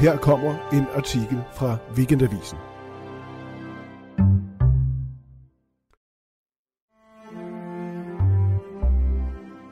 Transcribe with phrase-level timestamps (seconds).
[0.00, 2.58] her kommer en artikel fra Weekendavisen.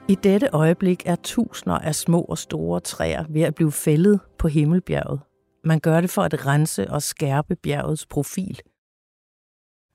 [0.09, 4.49] I dette øjeblik er tusinder af små og store træer ved at blive fældet på
[4.49, 5.21] Himmelbjerget.
[5.65, 8.61] Man gør det for at rense og skærpe bjergets profil.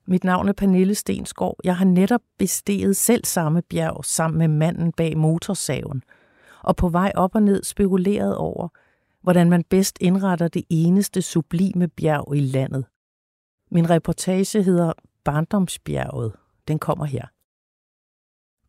[0.06, 1.56] Mit navn er Pernille Stensgaard.
[1.64, 6.02] Jeg har netop besteget selv samme bjerg sammen med manden bag motorsaven,
[6.62, 8.68] og på vej op og ned spekuleret over,
[9.24, 12.86] hvordan man bedst indretter det eneste sublime bjerg i landet.
[13.70, 14.92] Min reportage hedder
[15.24, 16.32] Barndomsbjerget.
[16.68, 17.26] Den kommer her.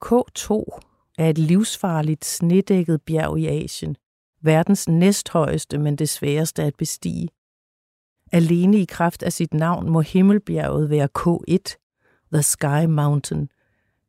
[0.06, 0.80] K2
[1.18, 3.96] er et livsfarligt snedækket bjerg i Asien.
[4.42, 7.30] Verdens næsthøjeste, men det sværeste at bestige.
[8.32, 11.76] Alene i kraft af sit navn må Himmelbjerget være K1,
[12.34, 13.50] The Sky Mountain.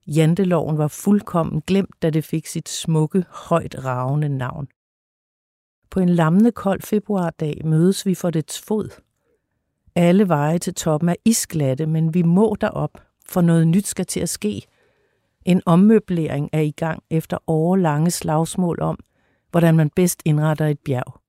[0.07, 4.69] Janteloven var fuldkommen glemt, da det fik sit smukke, højt ravende navn.
[5.91, 9.01] På en lammende kold februardag mødes vi for dets fod.
[9.95, 12.91] Alle veje til toppen er isglatte, men vi må derop,
[13.27, 14.63] for noget nyt skal til at ske–
[15.47, 18.99] en ommøblering er i gang efter årlange slagsmål om,
[19.51, 21.21] hvordan man bedst indretter et bjerg.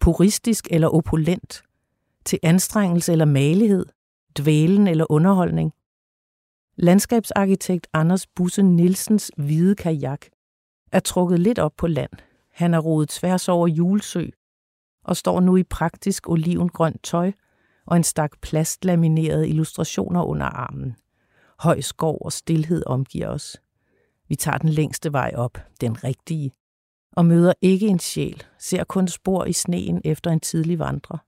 [0.00, 1.62] Puristisk eller opulent,
[2.24, 3.86] til anstrengelse eller malighed,
[4.38, 5.72] dvælen eller underholdning.
[6.76, 10.26] Landskabsarkitekt Anders Busse Nielsens hvide kajak
[10.92, 12.12] er trukket lidt op på land.
[12.58, 14.26] Han er rodet tværs over Julesø
[15.04, 17.32] og står nu i praktisk olivengrønt tøj
[17.86, 20.96] og en stak plastlaminerede illustrationer under armen.
[21.58, 23.56] Høj skov og stillhed omgiver os.
[24.28, 26.52] Vi tager den længste vej op, den rigtige,
[27.12, 31.18] og møder ikke en sjæl, ser kun spor i sneen efter en tidlig vandrer.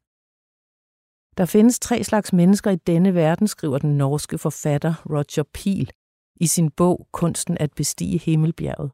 [1.36, 5.90] Der findes tre slags mennesker i denne verden, skriver den norske forfatter Roger Peel
[6.36, 8.90] i sin bog Kunsten at bestige Himmelbjerget.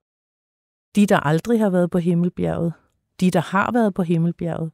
[0.97, 2.73] De, der aldrig har været på Himmelbjerget,
[3.21, 4.73] de, der har været på Himmelbjerget,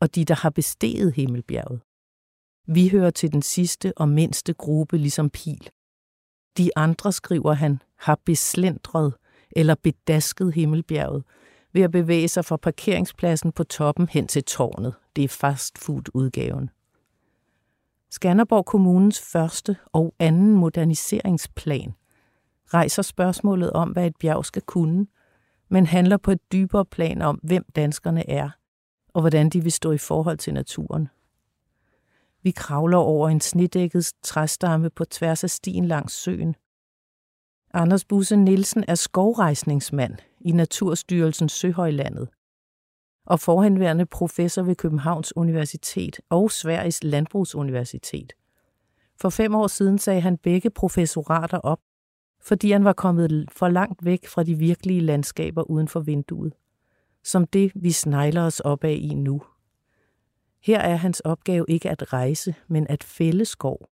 [0.00, 1.80] og de, der har besteget Himmelbjerget.
[2.66, 5.70] Vi hører til den sidste og mindste gruppe, ligesom Pil.
[6.58, 9.14] De andre, skriver han, har beslendret
[9.50, 11.24] eller bedasket Himmelbjerget
[11.72, 14.94] ved at bevæge sig fra parkeringspladsen på toppen hen til tårnet.
[15.16, 16.70] Det er fastfood-udgaven.
[18.10, 21.94] Skanderborg Kommunens første og anden moderniseringsplan
[22.74, 25.06] rejser spørgsmålet om, hvad et bjerg skal kunne,
[25.70, 28.50] men handler på et dybere plan om, hvem danskerne er,
[29.08, 31.08] og hvordan de vil stå i forhold til naturen.
[32.42, 36.54] Vi kravler over en snedækket træstamme på tværs af stien langs søen.
[37.74, 42.28] Anders Busse Nielsen er skovrejsningsmand i Naturstyrelsens Søhøjlandet
[43.26, 48.32] og forhenværende professor ved Københavns Universitet og Sveriges Landbrugsuniversitet.
[49.20, 51.80] For fem år siden sagde han begge professorater op,
[52.48, 56.54] fordi han var kommet for langt væk fra de virkelige landskaber uden for vinduet,
[57.24, 59.42] som det vi snegler os op af i nu.
[60.62, 63.88] Her er hans opgave ikke at rejse, men at fælde skov.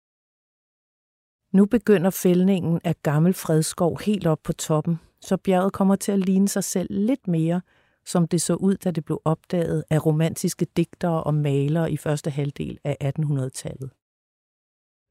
[1.52, 6.20] Nu begynder fældningen af gammel fredskov helt op på toppen, så bjerget kommer til at
[6.20, 7.62] ligne sig selv lidt mere,
[8.06, 12.30] som det så ud, da det blev opdaget af romantiske digtere og malere i første
[12.30, 13.92] halvdel af 1800-tallet.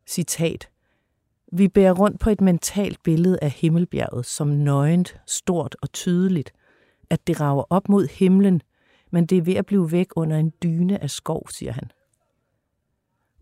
[0.07, 0.69] Citat.
[1.55, 6.53] Vi bærer rundt på et mentalt billede af himmelbjerget som nøgent, stort og tydeligt,
[7.11, 8.63] at det rager op mod himlen,
[9.11, 11.91] men det er ved at blive væk under en dyne af skov, siger han.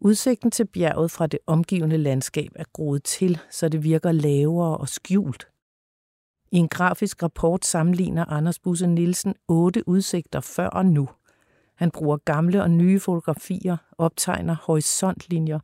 [0.00, 4.88] Udsigten til bjerget fra det omgivende landskab er groet til, så det virker lavere og
[4.88, 5.48] skjult.
[6.52, 11.08] I en grafisk rapport sammenligner Anders Busse Nielsen otte udsigter før og nu.
[11.74, 15.58] Han bruger gamle og nye fotografier, optegner horisontlinjer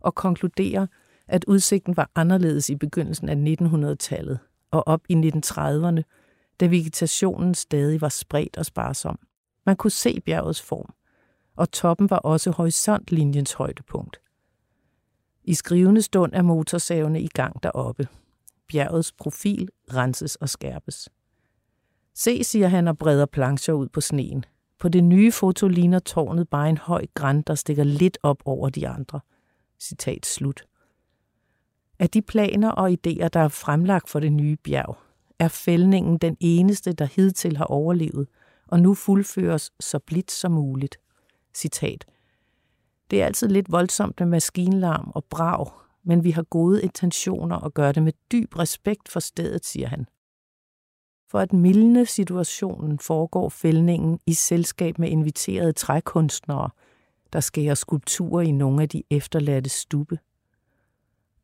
[0.00, 0.86] og konkluderer,
[1.30, 4.38] at udsigten var anderledes i begyndelsen af 1900-tallet
[4.70, 6.02] og op i 1930'erne,
[6.60, 9.18] da vegetationen stadig var spredt og sparsom.
[9.66, 10.94] Man kunne se bjergets form,
[11.56, 14.20] og toppen var også horisontlinjens højdepunkt.
[15.44, 18.08] I skrivende stund er motorsavene i gang deroppe.
[18.68, 21.08] Bjergets profil renses og skærpes.
[22.14, 24.44] Se, siger han og breder plancher ud på sneen.
[24.78, 28.68] På det nye foto ligner tårnet bare en høj græn, der stikker lidt op over
[28.68, 29.20] de andre.
[29.80, 30.64] Citat slut.
[32.00, 34.98] Af de planer og idéer, der er fremlagt for det nye bjerg,
[35.38, 38.28] er fældningen den eneste, der hidtil har overlevet–
[38.70, 40.96] og nu fuldføres så blidt som muligt.
[41.54, 42.04] Citat.
[43.10, 45.66] Det er altid lidt voldsomt med maskinlarm og brag,
[46.04, 50.06] men vi har gode intentioner og gør det med dyb respekt for stedet, siger han.
[51.30, 56.70] For at mildne situationen foregår fældningen i selskab med inviterede trækunstnere,
[57.32, 60.18] der skærer skulpturer i nogle af de efterladte stube.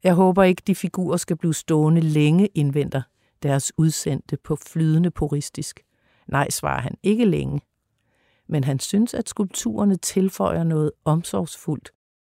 [0.07, 3.03] Jeg håber ikke, de figurer skal blive stående længe, indventer
[3.43, 5.85] deres udsendte på flydende puristisk.
[6.29, 7.61] Nej, svarer han, ikke længe.
[8.49, 11.91] men han synes, at skulpturerne tilføjer noget omsorgsfuldt,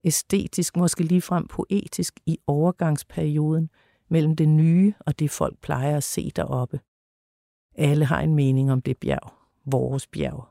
[0.05, 3.71] æstetisk, måske ligefrem poetisk i overgangsperioden
[4.09, 6.81] mellem det nye og det folk plejer at se deroppe.
[7.75, 9.33] Alle har en mening om det bjerg,
[9.65, 10.49] vores bjerg.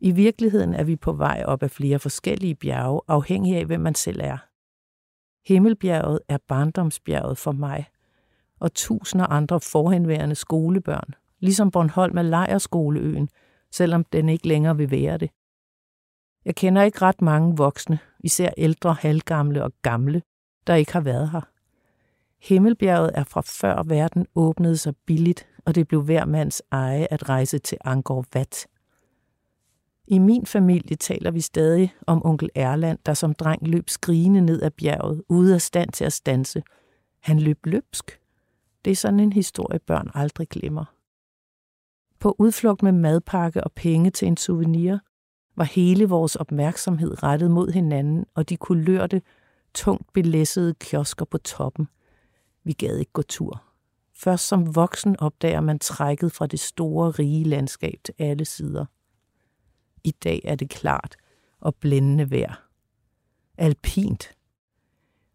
[0.00, 3.94] I virkeligheden er vi på vej op af flere forskellige bjerge, afhængig af, hvem man
[3.94, 4.49] selv er.
[5.50, 7.86] Himmelbjerget er barndomsbjerget for mig,
[8.60, 13.28] og tusinder andre forhenværende skolebørn, ligesom Bornholm er lejerskoleøen,
[13.72, 15.30] selvom den ikke længere vil være det.
[16.44, 20.22] Jeg kender ikke ret mange voksne, især ældre, halvgamle og gamle,
[20.66, 21.48] der ikke har været her.
[22.42, 27.28] Himmelbjerget er fra før verden åbnede sig billigt, og det blev hver mands eje at
[27.28, 28.66] rejse til Angkor Wat.
[30.12, 34.62] I min familie taler vi stadig om onkel Erland, der som dreng løb skrigende ned
[34.62, 36.62] ad bjerget, ude af stand til at stanse.
[37.20, 38.20] Han løb løbsk.
[38.84, 40.84] Det er sådan en historie, børn aldrig glemmer.
[42.18, 44.98] På udflugt med madpakke og penge til en souvenir,
[45.56, 49.22] var hele vores opmærksomhed rettet mod hinanden og de kulørte,
[49.74, 51.88] tungt belæssede kiosker på toppen.
[52.64, 53.62] Vi gad ikke gå tur.
[54.14, 58.84] Først som voksen opdager man trækket fra det store, rige landskab til alle sider.
[60.04, 61.16] I dag er det klart
[61.60, 62.68] og blændende vejr.
[63.58, 64.30] Alpint.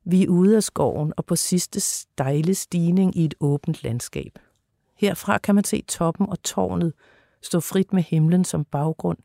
[0.03, 4.39] Vi er ude af skoven og på sidste stejle stigning i et åbent landskab.
[4.95, 6.93] Herfra kan man se toppen og tårnet
[7.41, 9.17] stå frit med himlen som baggrund,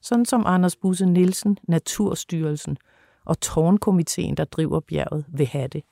[0.00, 2.76] sådan som Anders Busse Nielsen, Naturstyrelsen
[3.24, 5.82] og tårnkomiteen, der driver bjerget, vil have det.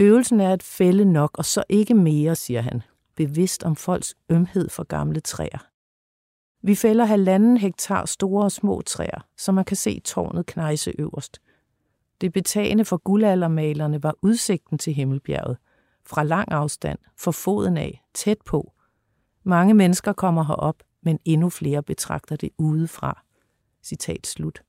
[0.00, 2.82] Øvelsen er at fælde nok, og så ikke mere, siger han,
[3.16, 5.68] bevidst om folks ømhed for gamle træer.
[6.62, 11.40] Vi fælder halvanden hektar store og små træer, så man kan se tårnet knejse øverst.
[12.20, 15.56] Det betagende for guldaldermalerne var udsigten til Himmelbjerget.
[16.06, 18.72] Fra lang afstand, for foden af, tæt på.
[19.44, 23.22] Mange mennesker kommer herop, men endnu flere betragter det udefra.
[23.82, 24.62] Citat slut.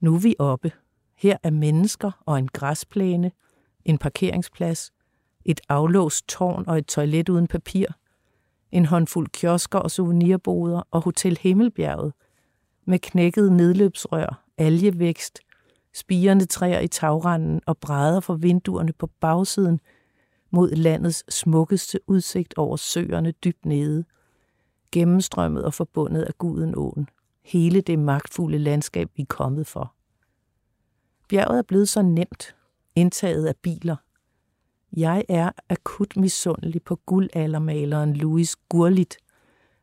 [0.00, 0.72] Nu er vi oppe.
[1.16, 3.32] Her er mennesker og en græsplæne,
[3.84, 4.92] en parkeringsplads,
[5.44, 7.86] et aflåst tårn og et toilet uden papir,
[8.72, 12.12] en håndfuld kiosker og souvenirboder og Hotel Himmelbjerget
[12.84, 15.40] med knækkede nedløbsrør, algevækst,
[15.94, 19.80] spirende træer i tagranden og brædder for vinduerne på bagsiden
[20.50, 24.04] mod landets smukkeste udsigt over søerne dybt nede,
[24.92, 27.08] gennemstrømmet og forbundet af Gudenåen.
[27.44, 29.94] Hele det magtfulde landskab, vi er kommet for.
[31.28, 32.56] Bjerget er blevet så nemt,
[32.94, 33.96] indtaget af biler.
[34.96, 39.16] Jeg er akut misundelig på guldaldermaleren Louis Gurlit,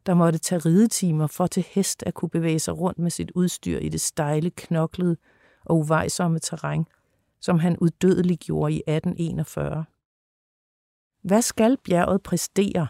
[0.06, 3.80] der måtte tage ridetimer for til hest at kunne bevæge sig rundt med sit udstyr
[3.80, 5.18] i det stejle, knoklede
[5.66, 6.86] og uvejsomme terræn,
[7.42, 9.86] som han uddødeligt gjorde i 1841.
[11.22, 12.88] Hvad skal bjerget præstere?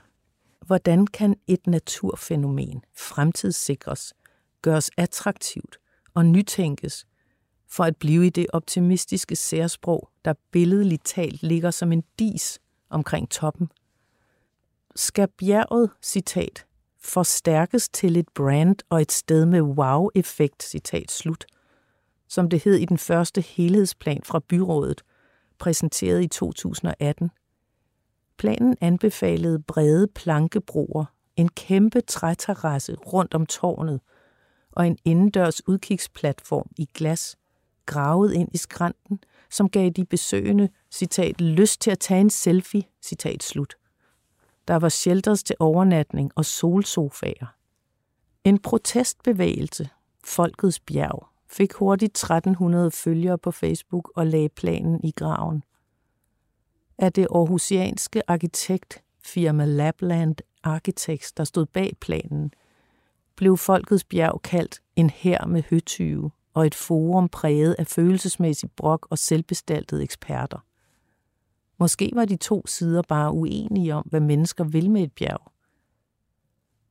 [0.65, 4.13] Hvordan kan et naturfænomen fremtidssikres,
[4.61, 5.77] gøres attraktivt
[6.13, 7.07] og nytænkes,
[7.71, 13.29] for at blive i det optimistiske særsprog, der billedligt talt ligger som en dis omkring
[13.29, 13.71] toppen.
[14.95, 16.65] Skal bjerget, citat,
[16.99, 21.45] forstærkes til et brand og et sted med wow-effekt, citat slut,
[22.27, 25.01] som det hed i den første helhedsplan fra byrådet,
[25.59, 27.31] præsenteret i 2018.
[28.37, 34.01] Planen anbefalede brede plankebroer, en kæmpe træterrasse rundt om tårnet
[34.71, 37.37] og en indendørs udkigsplatform i glas,
[37.89, 39.19] gravet ind i skrænten,
[39.49, 43.75] som gav de besøgende, citat, lyst til at tage en selfie, citat slut.
[44.67, 47.55] Der var shelters til overnatning og solsofaer.
[48.43, 49.89] En protestbevægelse,
[50.25, 55.63] Folkets Bjerg, fik hurtigt 1300 følgere på Facebook og lagde planen i graven.
[56.97, 62.53] Af det aarhusianske arkitektfirma Lapland Architects, der stod bag planen,
[63.35, 69.07] blev Folkets Bjerg kaldt en her med høtyve og et forum præget af følelsesmæssig brok
[69.09, 70.65] og selvbestaltede eksperter.
[71.79, 75.51] Måske var de to sider bare uenige om, hvad mennesker vil med et bjerg.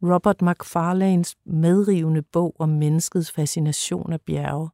[0.02, 4.70] Robert McFarlanes medrivende bog om menneskets fascination af bjerge,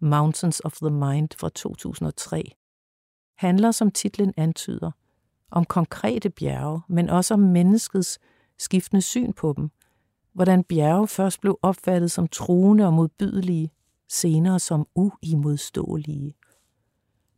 [0.00, 2.52] Mountains of the Mind fra 2003,
[3.36, 4.90] handler, som titlen antyder,
[5.50, 8.18] om konkrete bjerge, men også om menneskets
[8.58, 9.70] skiftende syn på dem,
[10.32, 13.72] hvordan bjerge først blev opfattet som truende og modbydelige,
[14.08, 16.34] senere som uimodståelige.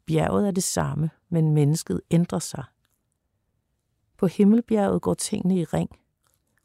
[0.06, 2.64] Bjerget er det samme, men mennesket ændrer sig.
[4.18, 5.90] På Himmelbjerget går tingene i ring.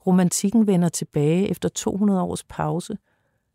[0.07, 2.97] Romantikken vender tilbage efter 200 års pause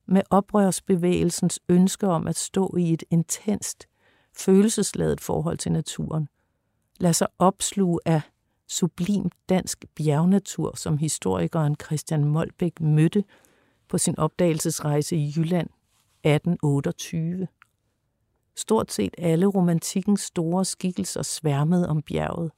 [0.07, 3.88] med oprørsbevægelsens ønske om at stå i et intenst,
[4.37, 6.28] følelsesladet forhold til naturen.
[7.00, 8.21] Lad sig opsluge af
[8.69, 13.25] sublim dansk bjergnatur, som historikeren Christian Molbæk mødte
[13.88, 15.71] på sin opdagelsesrejse i Jylland
[16.25, 17.49] 1828.
[18.57, 22.51] Stort set alle romantikkens store skikkelser sværmede om bjerget.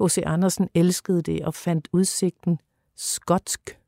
[0.00, 0.18] H.C.
[0.26, 2.58] Andersen elskede det og fandt udsigten
[2.96, 3.78] skotsk.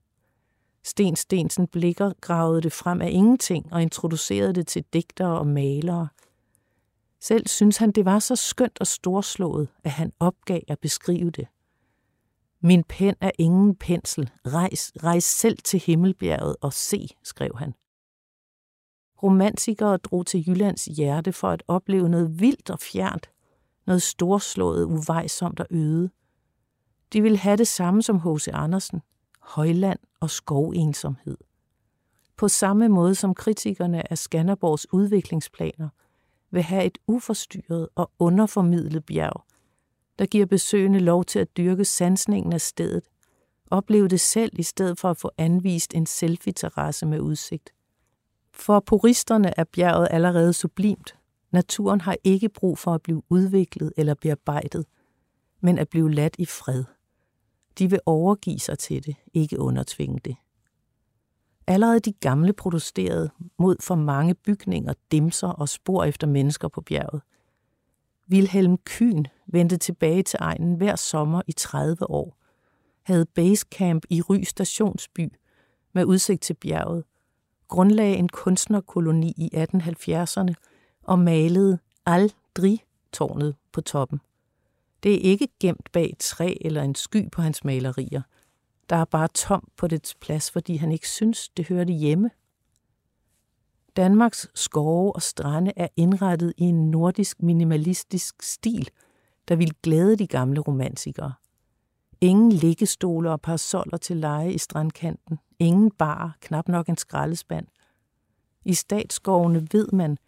[0.85, 6.09] Sten Stensen Blikker gravede det frem af ingenting og introducerede det til digtere og malere.
[7.21, 11.47] Selv synes han, det var så skønt og storslået, at han opgav at beskrive det.
[12.61, 14.31] Min pen er ingen pensel.
[14.47, 17.75] Rejs, rejs selv til Himmelbjerget og se, skrev han.
[19.23, 23.31] Romantikere drog til Jyllands hjerte for at opleve noget vildt og fjernt,
[23.87, 26.11] noget storslået, uvejsomt og øde.
[27.13, 28.49] De ville have det samme som H.C.
[28.53, 29.03] Andersen,
[29.41, 31.37] højland og skovensomhed.
[32.37, 35.89] På samme måde som kritikerne af Skanderborgs udviklingsplaner
[36.51, 39.45] vil have et uforstyrret og underformidlet bjerg,
[40.19, 43.05] der giver besøgende lov til at dyrke sansningen af stedet,
[43.71, 47.73] opleve det selv i stedet for at få anvist en selfie-terrasse med udsigt.
[48.63, 51.19] For puristerne er bjerget allerede sublimt.
[51.51, 54.87] Naturen har ikke brug for at blive udviklet eller bearbejdet,
[55.61, 56.85] men at blive ladt i fred.
[57.79, 60.37] De vil overgive sig til det, ikke undertvinge det.
[61.67, 67.23] Allerede de gamle protesterede mod for mange bygninger, dimser og spor efter mennesker på bjerget.
[68.31, 72.37] Wilhelm Kyn vendte tilbage til egnen hver sommer i 30 år,
[73.03, 75.33] havde basecamp i Ry stationsby
[75.93, 77.05] med udsigt til bjerget,
[77.73, 80.55] grundlagde en kunstnerkoloni i 1870'erne
[81.03, 84.21] og malede aldrig-tårnet på toppen.
[85.03, 88.23] Det er ikke gemt bag et træ eller en sky på hans malerier.
[88.91, 92.31] Der er bare tom på dets plads, fordi han ikke synes, det hørte hjemme.
[93.97, 98.89] Danmarks skove og strande er indrettet i en nordisk minimalistisk stil,
[99.49, 101.33] der vil glæde de gamle romantikere.
[102.23, 105.39] Ingen liggestole og parasoller til leje i strandkanten.
[105.59, 107.67] Ingen bar, knap nok en skraldespand.
[108.65, 110.19] I statsskovene ved man,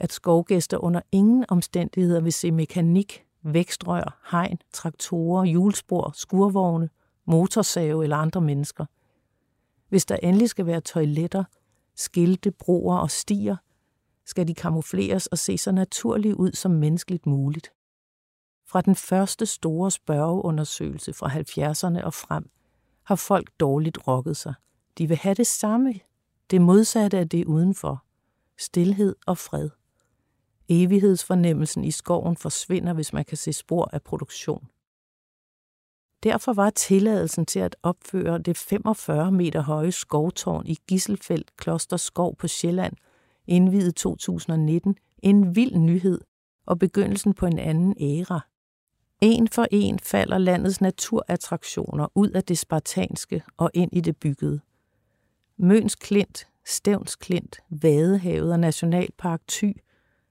[0.00, 6.88] at skovgæster under ingen omstændigheder vil se mekanik, vækstrør, hegn, traktorer, hjulspor, skurvogne,
[7.26, 8.84] motorsave eller andre mennesker.
[9.88, 11.44] Hvis der endelig skal være toiletter,
[11.94, 13.56] skilte, broer og stier,
[14.24, 17.72] skal de kamufleres og se så naturlige ud som menneskeligt muligt.
[18.68, 22.50] Fra den første store spørgeundersøgelse fra 70'erne og frem
[23.04, 24.54] har folk dårligt rokket sig.
[24.98, 25.94] De vil have det samme,
[26.50, 28.04] det modsatte af det udenfor.
[28.58, 29.70] Stilhed og fred.
[30.68, 34.68] Evighedsfornemmelsen i skoven forsvinder, hvis man kan se spor af produktion.
[36.22, 42.36] Derfor var tilladelsen til at opføre det 45 meter høje skovtårn i Gisselfeldt Kloster Skov
[42.36, 42.96] på Sjælland,
[43.46, 46.20] indvidet 2019, en vild nyhed
[46.66, 48.40] og begyndelsen på en anden æra.
[49.20, 54.60] En for en falder landets naturattraktioner ud af det spartanske og ind i det byggede.
[55.56, 59.72] Møns Klint, Stævns Klint, Vadehavet og Nationalpark Thy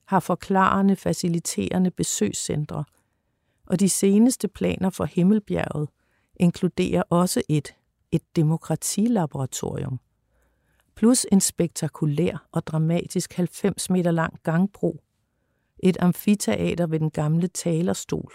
[0.05, 2.83] har forklarende faciliterende besøgscentre,
[3.65, 5.89] og de seneste planer for Himmelbjerget
[6.35, 7.75] inkluderer også et,
[8.11, 9.99] et demokratilaboratorium,
[10.95, 15.01] plus en spektakulær og dramatisk 90 meter lang gangbro,
[15.79, 18.33] et amfiteater ved den gamle talerstol,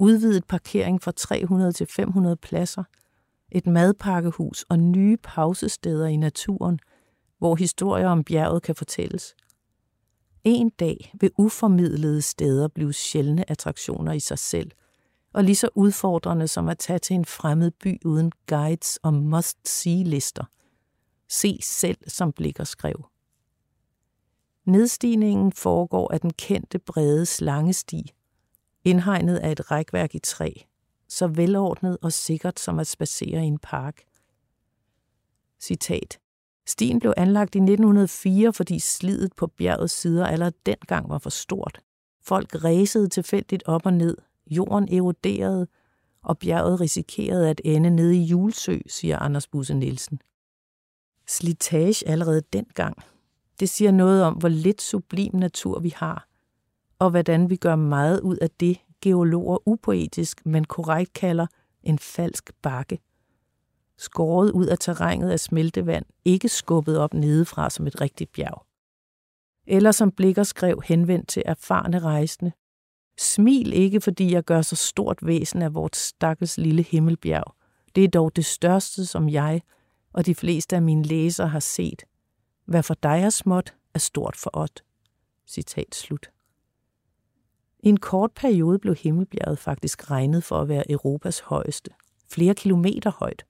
[0.00, 2.84] udvidet parkering fra 300 til 500 pladser,
[3.52, 6.78] et madpakkehus og nye pausesteder i naturen,
[7.38, 9.34] hvor historier om bjerget kan fortælles.
[10.44, 14.70] En dag vil uformidlede steder blive sjældne attraktioner i sig selv,
[15.32, 20.44] og lige så udfordrende som at tage til en fremmed by uden guides og must-see-lister.
[21.28, 23.06] Se selv, som Blikker skrev.
[24.66, 28.12] Nedstigningen foregår af den kendte brede slangesti,
[28.84, 30.52] indhegnet af et rækværk i træ,
[31.08, 34.02] så velordnet og sikkert som at spacere i en park.
[35.60, 36.18] Citat.
[36.66, 41.80] Stien blev anlagt i 1904, fordi slidet på bjergets sider allerede dengang var for stort.
[42.22, 45.66] Folk ræsede tilfældigt op og ned, jorden eroderede,
[46.22, 50.20] og bjerget risikerede at ende nede i Julsø, siger Anders Busse Nielsen.
[51.26, 52.96] Slitage allerede dengang.
[53.60, 56.28] Det siger noget om, hvor lidt sublim natur vi har,
[57.00, 61.46] og hvordan vi gør meget ud af det, geologer upoetisk, men korrekt kalder
[61.82, 62.98] en falsk bakke.
[63.98, 68.66] Skåret ud af terrænet af smeltevand, ikke skubbet op nedefra som et rigtigt bjerg.
[69.66, 72.52] Eller som Blikker skrev henvendt til erfarne rejsende.
[73.18, 77.54] Smil ikke, fordi jeg gør så stort væsen af vort stakkels lille himmelbjerg.
[77.94, 79.62] Det er dog det største, som jeg
[80.12, 82.02] og de fleste af mine læsere har set.
[82.66, 84.70] Hvad for dig er småt, er stort for os.
[85.46, 86.30] Citat slut.
[87.82, 91.90] I en kort periode blev Himmelbjerget faktisk regnet for at være Europas højeste,
[92.30, 93.44] flere kilometer højt,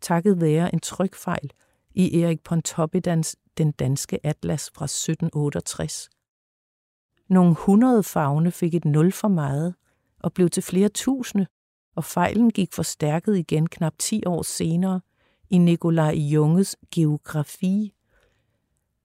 [0.00, 1.50] takket være en trykfejl
[1.94, 6.08] i Erik Pontoppidans Den danske atlas fra 1768.
[7.28, 9.74] Nogle hundrede fagne fik et nul for meget
[10.18, 11.46] og blev til flere tusinde,
[11.96, 15.00] og fejlen gik forstærket igen knap 10 år senere
[15.50, 17.94] i Nikolaj Junges geografi,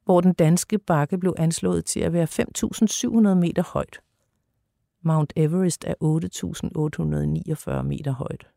[0.03, 3.99] hvor den danske bakke blev anslået til at være 5.700 meter højt.
[5.03, 5.93] Mount Everest er
[7.77, 8.47] 8.849 meter højt.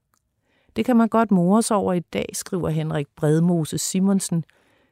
[0.76, 4.45] Det kan man godt mores over i dag, skriver Henrik Bredmose Simonsen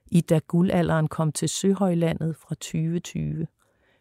[0.07, 3.47] i Da guldalderen kom til Søhøjlandet fra 2020.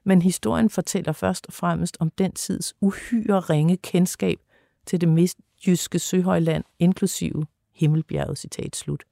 [0.04, 4.40] Men historien fortæller først og fremmest om den tids uhyre ringe kendskab
[4.86, 9.04] til det mest jyske Søhøjland, inklusive Himmelbjerget, citat slut.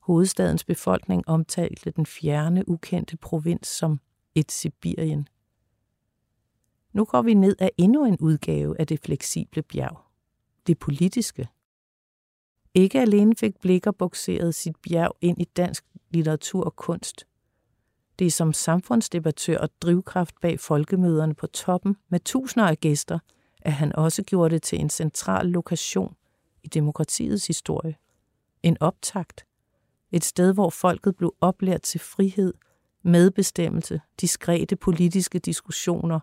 [0.00, 4.00] Hovedstadens befolkning omtalte den fjerne, ukendte provins som
[4.34, 5.28] et Sibirien.
[6.92, 9.98] Nu går vi ned af endnu en udgave af det fleksible bjerg.
[10.66, 11.48] Det politiske.
[12.74, 17.26] Ikke alene fik Blikker bukseret sit bjerg ind i dansk litteratur og kunst.
[18.18, 23.18] Det er som samfundsdebattør og drivkraft bag folkemøderne på toppen med tusinder af gæster,
[23.60, 26.14] at han også gjorde det til en central lokation
[26.62, 27.96] i demokratiets historie.
[28.62, 29.46] En optakt.
[30.12, 32.54] Et sted, hvor folket blev oplært til frihed,
[33.02, 36.20] medbestemmelse, diskrete politiske diskussioner,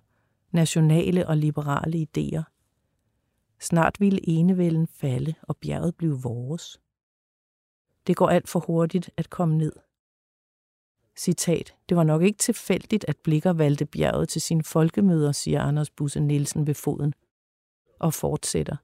[0.56, 2.44] nationale og liberale idéer.
[3.60, 6.82] Snart ville enevælden falde, og bjerget blive vores.
[8.08, 9.74] Det går alt for hurtigt at komme ned.
[11.18, 15.90] Citat, det var nok ikke tilfældigt, at Blikker valgte bjerget til sine folkemøder, siger Anders
[15.90, 17.14] Busse Nielsen ved foden.
[18.00, 18.76] Og fortsætter.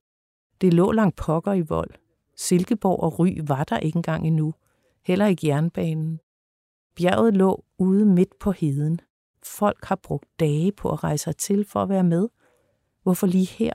[0.61, 1.91] Det lå langt pokker i vold.
[2.37, 4.53] Silkeborg og Ry var der ikke engang endnu.
[5.05, 6.19] Heller ikke jernbanen.
[6.95, 9.01] Bjerget lå ude midt på heden.
[9.45, 12.27] Folk har brugt dage på at rejse til for at være med.
[13.03, 13.74] Hvorfor lige her?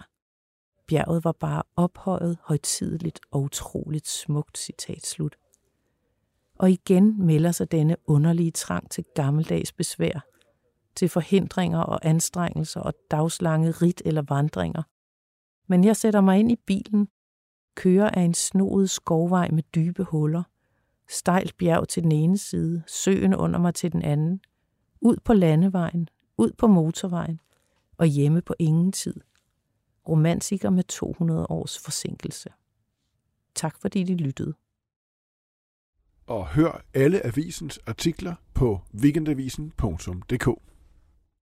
[0.87, 5.37] Bjerget var bare ophøjet, højtideligt og utroligt smukt, citat slut.
[6.59, 10.27] Og igen melder sig denne underlige trang til gammeldags besvær,
[10.95, 14.83] til forhindringer og anstrengelser og dagslange rit eller vandringer.
[15.67, 17.09] Men jeg sætter mig ind i bilen,
[17.75, 20.43] kører af en snoet skovvej med dybe huller,
[21.09, 24.41] stejlt bjerg til den ene side, søen under mig til den anden,
[25.07, 27.41] ud på landevejen, ud på motorvejen
[27.97, 29.15] og hjemme på ingen tid.
[30.09, 32.49] Romantiker med 200 års forsinkelse.
[33.55, 34.55] Tak fordi de lyttede.
[36.27, 40.49] Og hør alle avisens artikler på weekendavisen.dk.